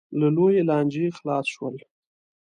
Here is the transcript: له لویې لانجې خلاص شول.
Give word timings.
له 0.19 0.27
لویې 0.35 0.61
لانجې 0.69 1.05
خلاص 1.17 1.45
شول. 1.53 1.75